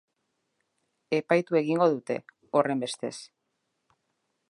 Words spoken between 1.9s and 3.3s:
dute, horrenbestez.